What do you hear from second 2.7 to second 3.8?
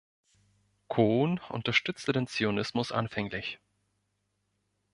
anfänglich.